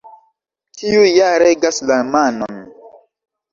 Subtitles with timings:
[0.79, 2.61] Tiu ja regas la manon.